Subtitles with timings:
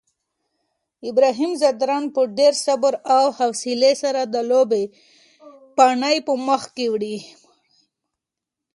[1.09, 4.83] ابراهیم ځدراڼ په ډېر صبر او حوصلې سره د لوبې
[5.75, 6.17] پاڼۍ
[6.49, 7.17] مخکې وړي.